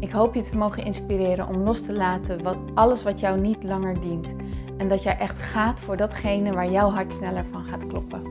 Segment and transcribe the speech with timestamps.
[0.00, 3.62] Ik hoop je te mogen inspireren om los te laten wat, alles wat jou niet
[3.62, 4.34] langer dient.
[4.76, 8.22] En dat jij echt gaat voor datgene waar jouw hart sneller van gaat kloppen.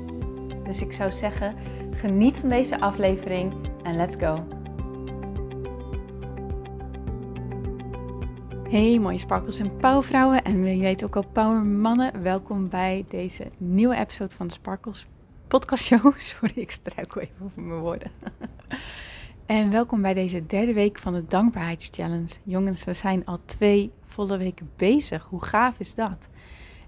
[0.64, 1.56] Dus ik zou zeggen,
[1.96, 4.48] geniet van deze aflevering en let's go.
[8.70, 12.22] Hey mooie sparkels en powervrouwen en wie weet ook al powermannen.
[12.24, 15.08] Welkom bij deze nieuwe episode van de Sparkles
[15.48, 16.14] podcast show.
[16.20, 18.12] Sorry, ik struikel even over mijn woorden.
[19.48, 22.36] En welkom bij deze derde week van de Dankbaarheidschallenge.
[22.44, 25.28] Jongens, we zijn al twee volle weken bezig.
[25.30, 26.28] Hoe gaaf is dat?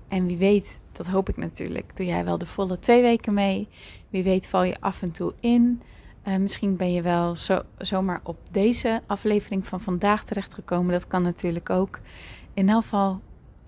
[0.08, 3.68] En wie weet, dat hoop ik natuurlijk, doe jij wel de volle twee weken mee.
[4.10, 5.82] Wie weet val je af en toe in.
[6.28, 10.92] Uh, misschien ben je wel zo, zomaar op deze aflevering van vandaag terechtgekomen.
[10.92, 12.00] Dat kan natuurlijk ook.
[12.54, 13.22] In elk geval,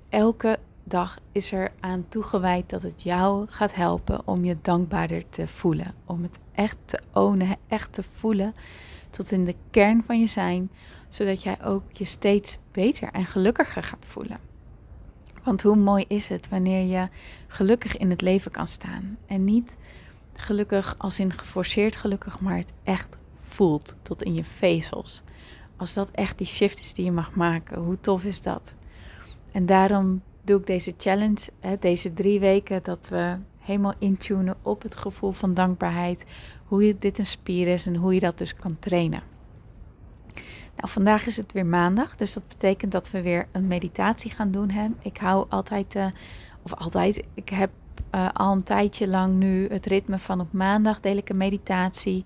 [0.10, 5.48] elke dag is er aan toegewijd dat het jou gaat helpen om je dankbaarder te
[5.48, 5.94] voelen.
[6.06, 8.54] Om het echt te ownen, echt te voelen
[9.12, 10.72] tot in de kern van je zijn,
[11.10, 14.38] zodat jij ook je steeds beter en gelukkiger gaat voelen.
[15.44, 17.10] Want hoe mooi is het wanneer je
[17.48, 19.78] gelukkig in het leven kan staan en niet
[20.34, 25.22] gelukkig als in geforceerd gelukkig, maar het echt voelt tot in je vezels.
[25.76, 28.74] Als dat echt die shift is die je mag maken, hoe tof is dat?
[29.52, 34.82] En daarom doe ik deze challenge, hè, deze drie weken, dat we helemaal intunen op
[34.82, 36.26] het gevoel van dankbaarheid.
[36.72, 39.24] Hoe je dit een spier is en hoe je dat dus kan trainen.
[40.76, 44.52] Nou, vandaag is het weer maandag, dus dat betekent dat we weer een meditatie gaan
[44.52, 44.70] doen.
[44.70, 44.88] Hè.
[45.02, 46.06] Ik hou altijd, uh,
[46.62, 47.70] of altijd, ik heb
[48.16, 52.24] uh, al een tijdje lang nu het ritme van op maandag deel ik een meditatie.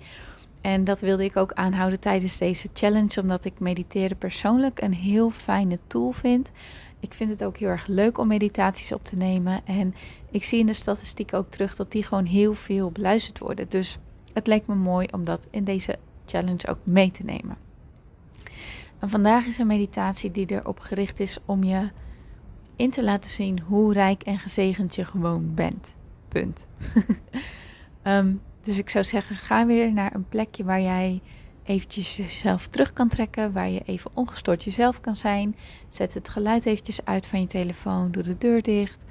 [0.61, 5.29] En dat wilde ik ook aanhouden tijdens deze challenge, omdat ik mediteren persoonlijk een heel
[5.29, 6.51] fijne tool vind.
[7.00, 9.61] Ik vind het ook heel erg leuk om meditaties op te nemen.
[9.66, 9.95] En
[10.31, 13.69] ik zie in de statistiek ook terug dat die gewoon heel veel beluisterd worden.
[13.69, 13.97] Dus
[14.35, 17.57] het lijkt me mooi om dat in deze challenge ook mee te nemen.
[19.00, 21.90] En vandaag is een meditatie die erop gericht is om je
[22.75, 25.96] in te laten zien hoe rijk en gezegend je gewoon bent.
[26.28, 26.66] Punt.
[28.01, 31.22] Ehm, dus ik zou zeggen, ga weer naar een plekje waar jij
[31.63, 35.56] eventjes jezelf terug kan trekken, waar je even ongestoord jezelf kan zijn.
[35.90, 39.03] Zet het geluid eventjes uit van je telefoon, doe de deur dicht.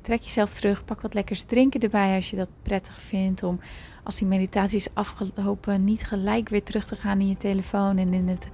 [0.00, 3.42] Trek jezelf terug, pak wat lekkers drinken erbij als je dat prettig vindt.
[3.42, 3.60] Om
[4.08, 8.14] als die meditatie is afgelopen, niet gelijk weer terug te gaan in je telefoon en
[8.14, 8.48] in het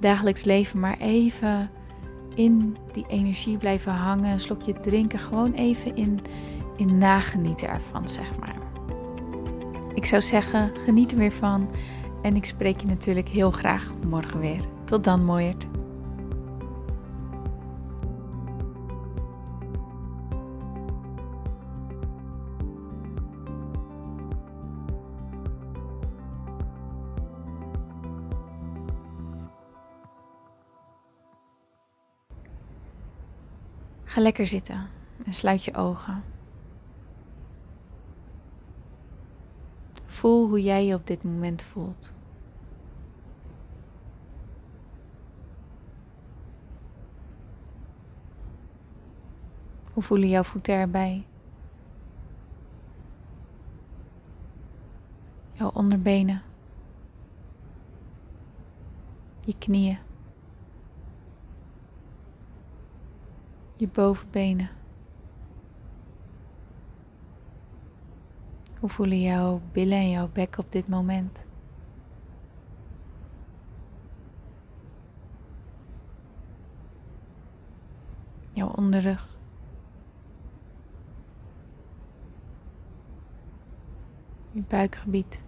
[0.00, 1.70] dagelijks leven, maar even
[2.34, 4.32] in die energie blijven hangen.
[4.32, 6.20] Een slokje drinken, gewoon even in,
[6.76, 8.56] in nagenieten ervan, zeg maar.
[9.94, 11.68] Ik zou zeggen, geniet er weer van.
[12.22, 14.60] En ik spreek je natuurlijk heel graag morgen weer.
[14.84, 15.66] Tot dan, mooiert.
[34.14, 34.88] Ga lekker zitten
[35.24, 36.24] en sluit je ogen.
[40.06, 42.14] Voel hoe jij je op dit moment voelt.
[49.92, 51.26] Hoe voelen jouw voeten erbij?
[55.52, 56.42] Jouw onderbenen.
[59.44, 59.98] Je knieën.
[63.76, 64.70] Je bovenbenen.
[68.80, 71.44] Hoe voelen jouw billen en jouw bek op dit moment?
[78.50, 79.38] Jouw onderrug.
[84.50, 85.40] Je buikgebied.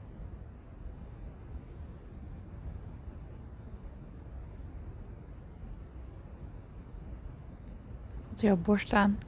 [8.35, 9.18] Voelt jouw borst aan?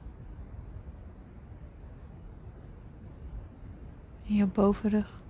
[4.29, 5.23] in je bovenrug.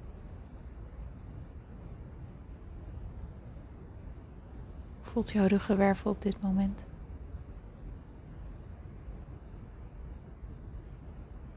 [5.01, 6.85] Voelt jouw ruggenwervel op dit moment?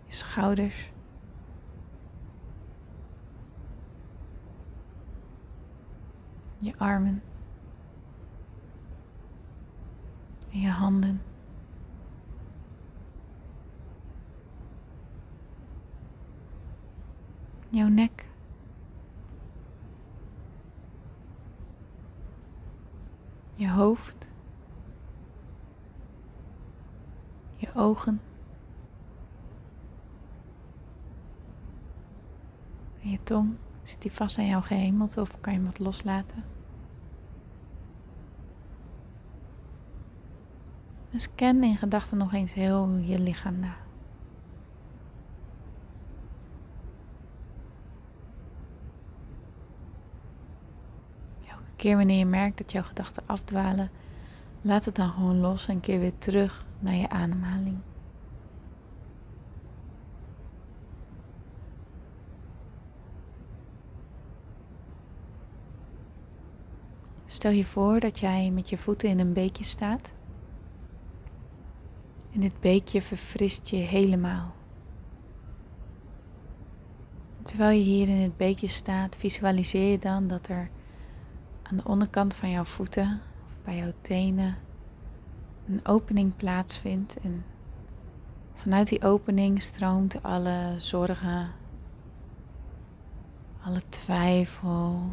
[0.06, 0.92] Je schouders.
[6.58, 7.22] Je armen.
[10.50, 11.31] En je handen.
[17.72, 18.26] Jouw nek.
[23.54, 24.26] Je hoofd.
[27.56, 28.20] Je ogen.
[33.02, 33.54] En je tong.
[33.82, 36.44] Zit die vast aan jou gehemeld of kan je hem wat loslaten?
[41.10, 43.76] En scan in gedachten nog eens heel je lichaam na.
[51.48, 53.90] Elke keer wanneer je merkt dat jouw gedachten afdwalen,
[54.60, 57.78] laat het dan gewoon los en keer weer terug naar je ademhaling.
[67.26, 70.12] Stel je voor dat jij met je voeten in een beekje staat.
[72.32, 74.54] En dit beekje verfrist je helemaal.
[77.42, 80.70] Terwijl je hier in het beekje staat, visualiseer je dan dat er
[81.72, 84.56] aan de onderkant van jouw voeten, of bij jouw tenen,
[85.68, 87.16] een opening plaatsvindt.
[87.22, 87.44] En
[88.54, 91.50] vanuit die opening stroomt alle zorgen,
[93.62, 95.12] alle twijfel,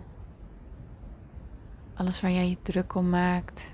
[1.93, 3.73] alles waar jij je druk om maakt.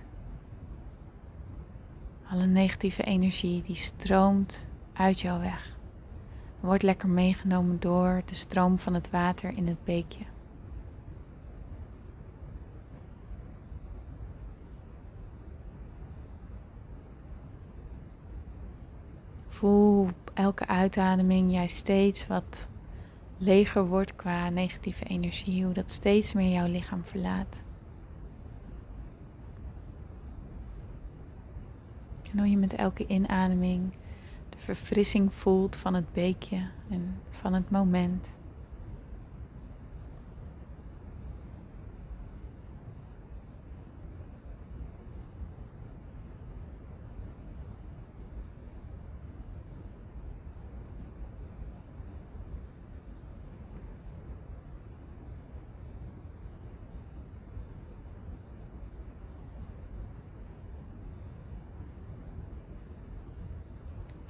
[2.30, 5.78] Alle negatieve energie die stroomt uit jouw weg.
[6.60, 10.35] Wordt lekker meegenomen door de stroom van het water in het beekje.
[19.56, 22.70] Voel elke uitademing jij steeds wat
[23.38, 27.64] leger wordt qua negatieve energie, hoe dat steeds meer jouw lichaam verlaat.
[32.32, 33.92] En hoe je met elke inademing
[34.50, 38.36] de verfrissing voelt van het beekje en van het moment.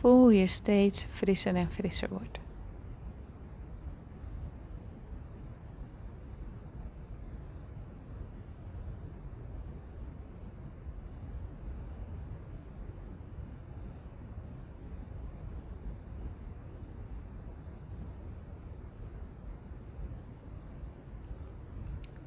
[0.05, 2.39] Voel hoe je steeds frisser en frisser wordt.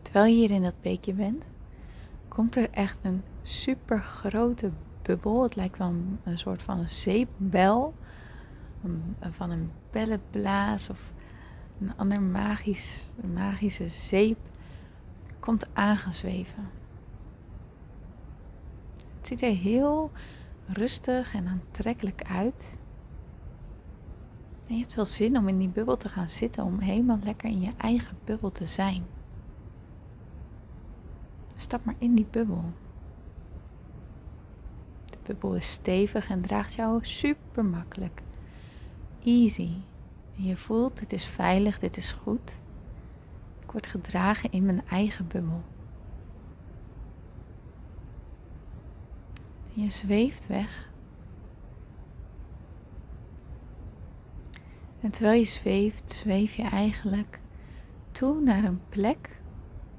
[0.03, 1.49] Terwijl je hier in dat beekje bent,
[2.29, 4.71] komt er echt een super grote
[5.09, 5.95] Het lijkt wel
[6.25, 7.95] een, soort van een zeepbel.
[9.21, 11.13] van een bellenblaas of
[11.81, 14.39] een ander magisch, magische zeep.
[15.41, 16.71] Komt aangezweven.
[19.17, 20.11] Het ziet er heel
[20.67, 22.81] rustig en aantrekkelijk uit.
[24.67, 27.49] En je hebt wel zin om in die bubbel te gaan zitten, om helemaal lekker
[27.49, 29.05] in je eigen bubbel te zijn.
[31.55, 32.65] Stap maar in die bubbel
[35.29, 38.23] bubbel is stevig en draagt jou super makkelijk.
[39.25, 39.71] Easy.
[40.33, 42.53] Je voelt, dit is veilig, dit is goed.
[43.63, 45.63] Ik word gedragen in mijn eigen bubbel.
[49.69, 50.91] Je zweeft weg.
[55.01, 57.41] En terwijl je zweeft, zweef je eigenlijk
[58.11, 59.41] toe naar een plek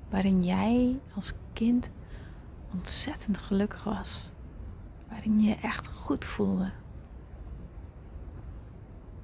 [0.09, 1.91] waarin jij als kind
[2.73, 4.28] ontzettend gelukkig was
[5.19, 6.71] waarin je echt goed voelde.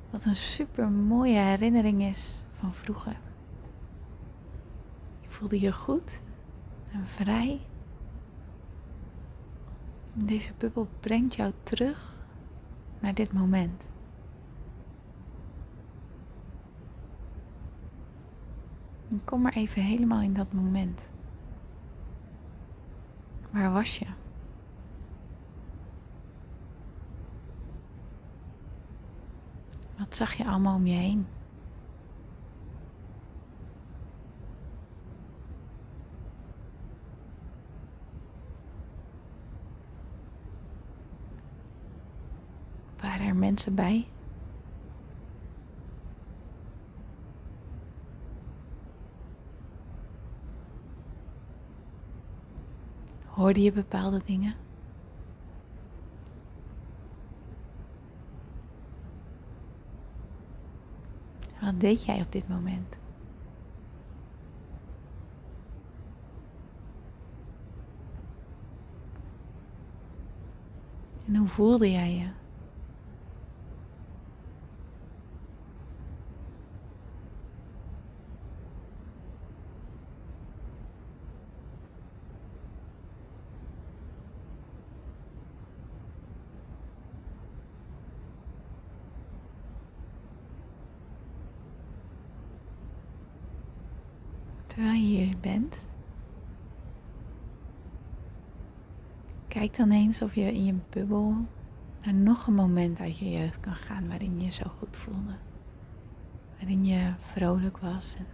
[0.09, 3.17] Wat een super mooie herinnering is van vroeger.
[5.21, 6.21] Je voelde je goed
[6.91, 7.59] en vrij.
[10.15, 12.25] Deze bubbel brengt jou terug
[12.99, 13.87] naar dit moment.
[19.09, 21.07] En kom maar even helemaal in dat moment.
[23.51, 24.24] Waar was je?
[30.05, 31.27] Wat zag je allemaal om je heen?
[43.01, 44.07] Waren er mensen bij?
[53.25, 54.55] Hoorde je bepaalde dingen?
[61.65, 62.97] Wat deed jij op dit moment?
[71.27, 72.44] En hoe voelde jij je?
[94.75, 95.81] Terwijl je hier bent,
[99.47, 101.35] kijk dan eens of je in je bubbel
[102.03, 105.35] naar nog een moment uit je jeugd kan gaan waarin je je zo goed voelde.
[106.57, 108.25] Waarin je vrolijk was en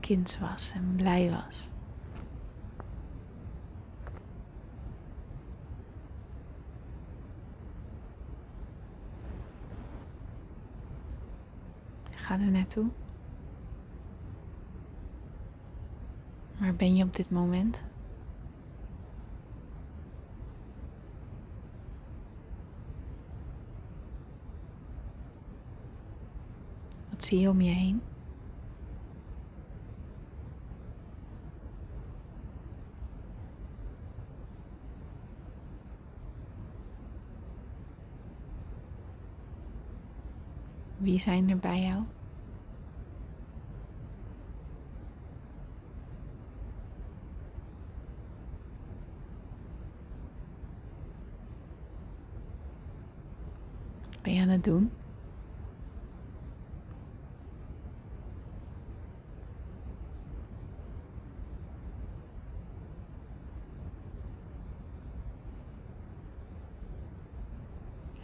[0.00, 1.68] kind was en blij was.
[12.10, 12.90] Ga er naartoe.
[16.66, 17.84] Waar ben je op dit moment?
[27.10, 28.00] Wat zie je om je heen?
[40.96, 42.02] Wie zijn er bij jou?
[54.26, 54.90] ben je aan het doen?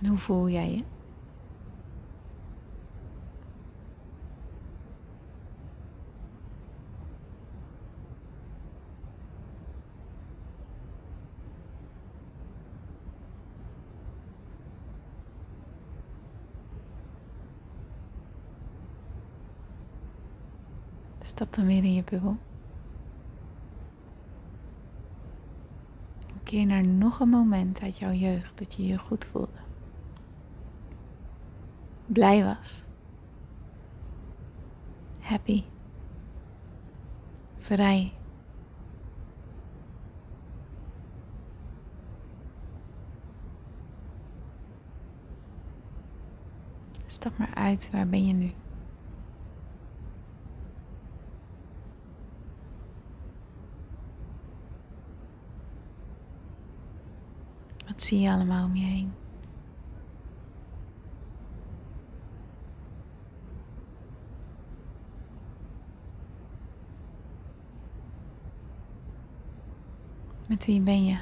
[0.00, 0.91] En hoe voel jij je?
[21.32, 22.36] Stap dan weer in je bubbel.
[26.42, 29.60] Keer naar nog een moment uit jouw jeugd dat je je goed voelde.
[32.06, 32.84] Blij was.
[35.18, 35.64] Happy.
[37.56, 38.12] Vrij.
[47.06, 48.52] Stap maar uit, waar ben je nu?
[57.92, 59.12] Wat zie je allemaal om je heen?
[70.48, 71.18] Met wie ben je?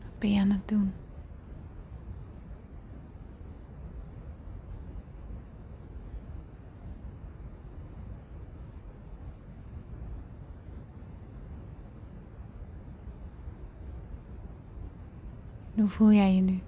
[0.00, 0.92] Wat ben je aan het doen?
[15.88, 16.60] Hoe voel jij je nu?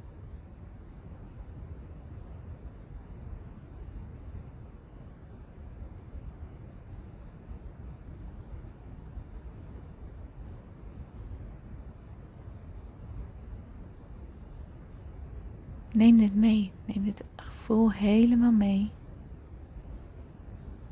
[15.92, 16.72] Neem dit mee.
[16.84, 18.90] Neem dit gevoel helemaal mee.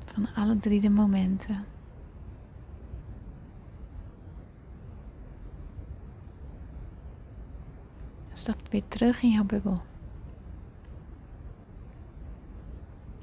[0.04, 1.77] Van alle drie de momenten.
[8.48, 9.82] Stap weer terug in jouw bubbel.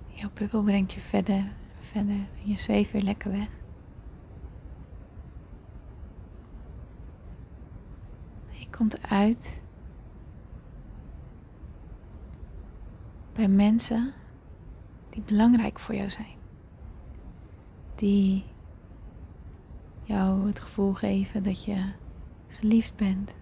[0.07, 2.27] Jouw bubbel brengt je verder, verder.
[2.43, 3.47] Je zweeft weer lekker weg.
[8.49, 9.63] Je komt uit
[13.33, 14.13] bij mensen
[15.09, 16.37] die belangrijk voor jou zijn.
[17.95, 18.43] Die
[20.03, 21.91] jou het gevoel geven dat je
[22.47, 23.33] geliefd bent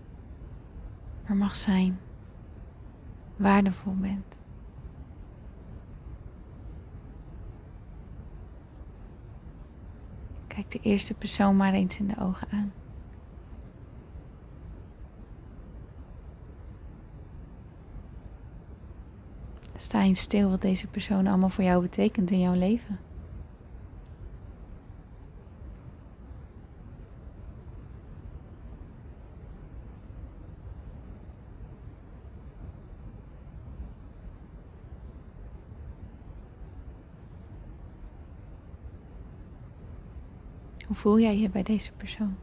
[1.24, 2.00] er mag zijn,
[3.36, 4.38] waardevol bent.
[10.48, 12.74] Kijk de eerste persoon maar eens in de ogen aan.
[19.77, 23.00] Sta eens stil wat deze persoon allemaal voor jou betekent in jouw leven.
[40.88, 42.36] Hoe voel jij je bij deze persoon?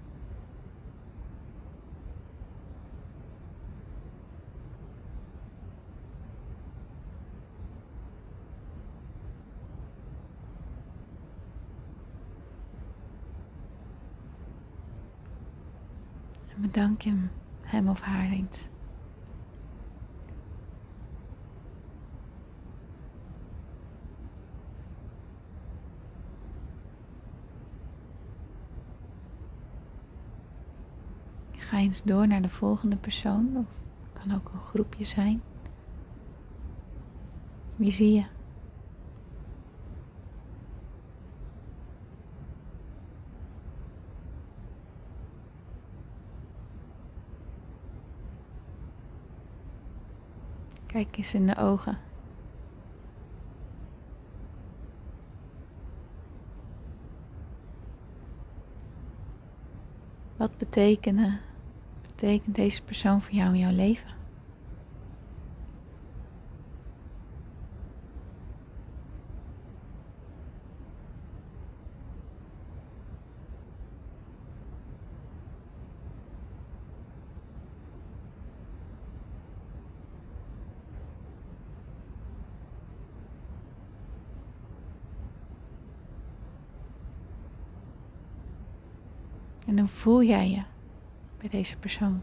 [16.57, 17.31] Bedank hem,
[17.61, 18.69] hem of haar eens.
[31.71, 33.57] Ga eens door naar de volgende persoon.
[33.57, 33.67] Of
[34.13, 35.43] kan ook een groepje zijn.
[37.77, 38.25] Wie zie je?
[50.87, 51.99] Kijk eens in de ogen.
[60.37, 61.41] Wat betekenen,
[62.21, 64.09] betekent deze persoon voor jou in jouw leven?
[89.67, 90.70] En dan voel jij je
[91.51, 92.23] deze persoon.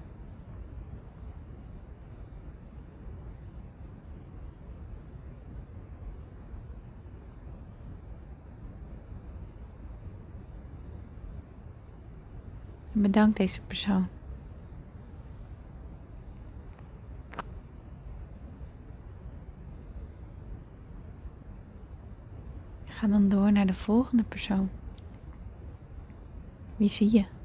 [12.91, 14.07] Bedank deze persoon.
[22.85, 24.69] Ga dan door naar de volgende persoon.
[26.75, 27.36] Wie zie je?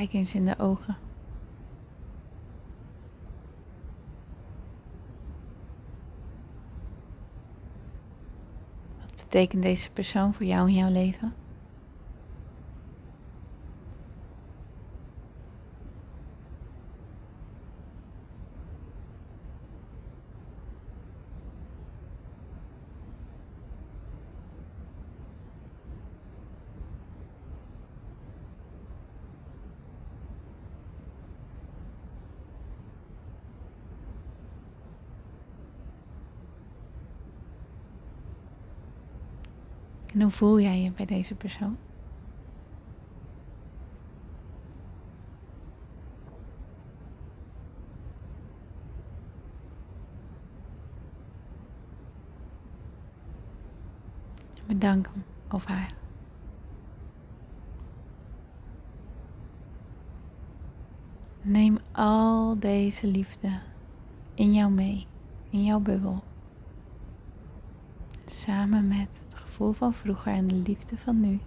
[0.00, 0.96] Kijk eens in de ogen.
[9.00, 11.39] Wat betekent deze persoon voor jou in jouw leven?
[40.12, 41.76] En hoe voel jij je bij deze persoon?
[54.66, 55.92] Bedank hem of haar.
[61.42, 63.58] Neem al deze liefde
[64.34, 65.06] in jou mee,
[65.50, 66.22] in jouw bubbel.
[68.26, 69.20] Samen met
[69.60, 71.40] gevoel van vroeger en de liefde van nu.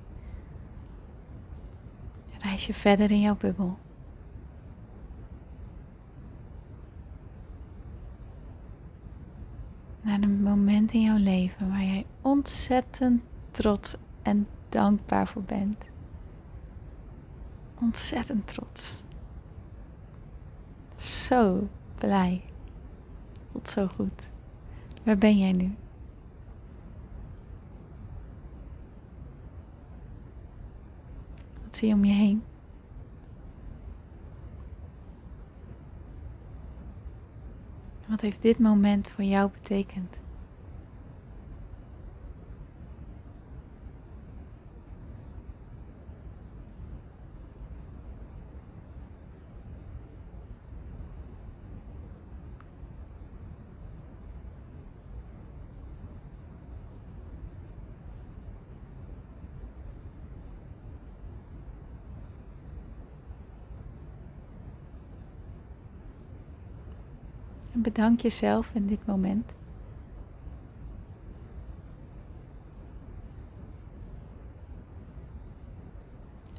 [2.40, 3.78] Reis je verder in jouw bubbel.
[10.02, 13.22] Naar een moment in jouw leven waar jij ontzettend
[13.52, 15.78] trots en dankbaar voor bent.
[17.82, 19.04] Ontzettend trots.
[20.96, 22.44] Zo blij.
[23.52, 24.28] Voelt zo goed.
[25.04, 25.76] Waar ben jij nu?
[31.74, 32.44] Wat zie je om je heen?
[38.08, 40.22] Wat heeft dit moment voor jou betekend?
[67.74, 69.54] En bedank jezelf in dit moment.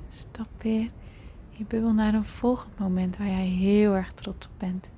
[0.08, 0.90] Stap weer
[1.50, 4.90] je bubbel naar een volgend moment waar jij heel erg trots op bent.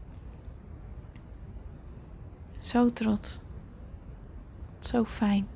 [2.58, 3.40] Zo trots.
[4.78, 5.46] Zo fijn.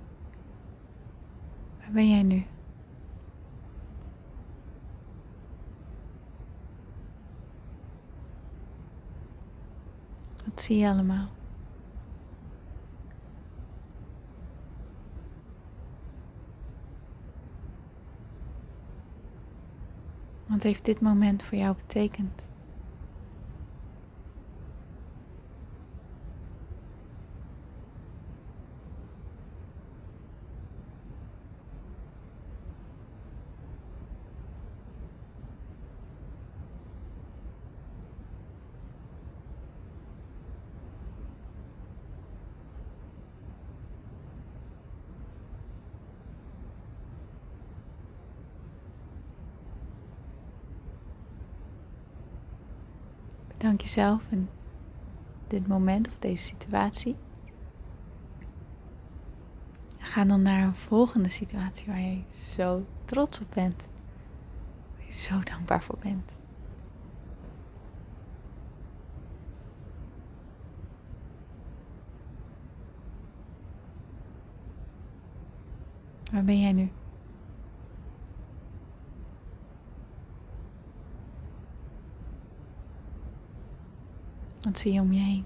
[1.78, 2.44] Waar ben jij nu?
[10.60, 11.28] Wat zie je allemaal?
[20.46, 22.49] Wat heeft dit moment voor jou betekend?
[53.60, 54.48] Dank jezelf en
[55.46, 57.16] dit moment of deze situatie.
[59.98, 63.84] Ga dan naar een volgende situatie waar je zo trots op bent.
[64.96, 66.32] Waar je zo dankbaar voor bent.
[76.32, 76.90] Waar ben jij nu?
[84.62, 85.44] Wat zie je om je heen?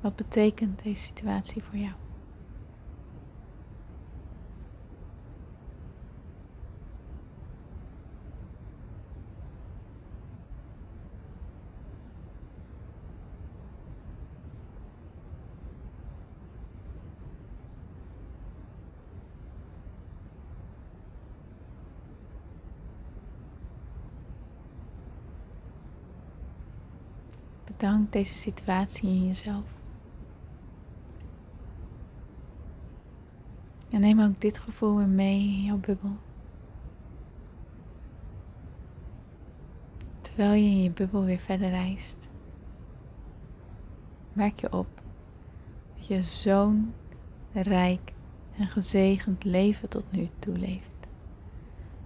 [0.00, 2.09] Wat betekent deze situatie voor jou?
[27.80, 29.64] Bedank deze situatie in jezelf.
[33.90, 36.16] En neem ook dit gevoel weer mee in jouw bubbel.
[40.20, 42.28] Terwijl je in je bubbel weer verder reist,
[44.32, 45.02] merk je op
[45.96, 46.92] dat je zo'n
[47.52, 48.12] rijk
[48.56, 51.00] en gezegend leven tot nu toe leeft.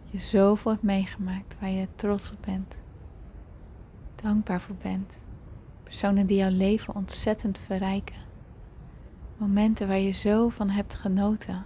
[0.03, 2.79] Dat je zoveel hebt meegemaakt waar je trots op bent,
[4.15, 5.23] dankbaar voor bent.
[5.95, 8.17] Personen die jouw leven ontzettend verrijken.
[9.37, 11.65] Momenten waar je zo van hebt genoten.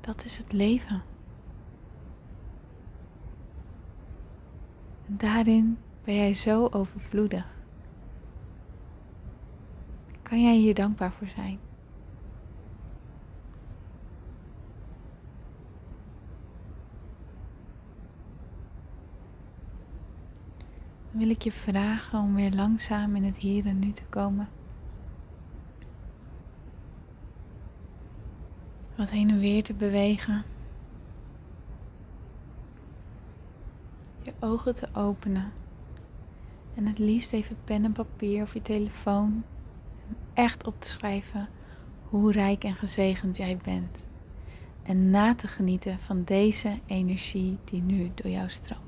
[0.00, 1.02] Dat is het leven.
[5.06, 7.46] En daarin ben jij zo overvloedig.
[10.22, 11.58] Kan jij hier dankbaar voor zijn?
[21.07, 24.48] Dan wil ik je vragen om weer langzaam in het hier en nu te komen.
[28.96, 30.44] Wat heen en weer te bewegen.
[34.22, 35.52] Je ogen te openen.
[36.74, 39.44] En het liefst even pen en papier of je telefoon.
[40.34, 41.48] Echt op te schrijven
[42.08, 44.06] hoe rijk en gezegend jij bent.
[44.82, 48.87] En na te genieten van deze energie die nu door jou stroomt.